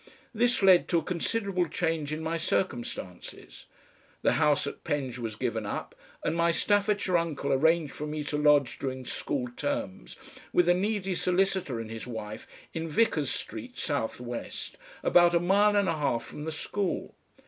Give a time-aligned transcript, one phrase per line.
[0.33, 3.67] This led to a considerable change in my circumstances;
[4.23, 5.93] the house at Penge was given up,
[6.23, 10.15] and my Staffordshire uncle arranged for me to lodge during school terms
[10.51, 13.89] with a needy solicitor and his wife in Vicars Street, S.
[14.17, 14.43] W.,
[15.03, 17.13] about a mile and a half from the school.